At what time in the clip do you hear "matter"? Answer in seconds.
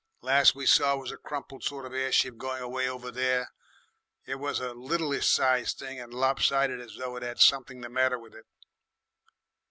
7.89-8.17